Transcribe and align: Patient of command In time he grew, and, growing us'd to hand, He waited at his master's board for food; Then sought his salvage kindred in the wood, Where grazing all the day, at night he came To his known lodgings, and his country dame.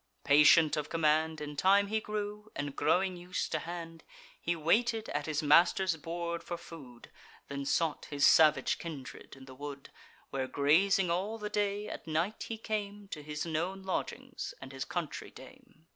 Patient 0.23 0.75
of 0.77 0.89
command 0.89 1.39
In 1.39 1.55
time 1.55 1.85
he 1.85 1.99
grew, 1.99 2.51
and, 2.55 2.75
growing 2.75 3.17
us'd 3.17 3.51
to 3.51 3.59
hand, 3.59 4.03
He 4.41 4.55
waited 4.55 5.09
at 5.09 5.27
his 5.27 5.43
master's 5.43 5.95
board 5.95 6.43
for 6.43 6.57
food; 6.57 7.11
Then 7.49 7.65
sought 7.65 8.05
his 8.05 8.25
salvage 8.25 8.79
kindred 8.79 9.35
in 9.35 9.45
the 9.45 9.53
wood, 9.53 9.91
Where 10.31 10.47
grazing 10.47 11.11
all 11.11 11.37
the 11.37 11.51
day, 11.51 11.87
at 11.87 12.07
night 12.07 12.45
he 12.47 12.57
came 12.57 13.09
To 13.09 13.21
his 13.21 13.45
known 13.45 13.83
lodgings, 13.83 14.55
and 14.59 14.71
his 14.71 14.85
country 14.85 15.29
dame. 15.29 15.85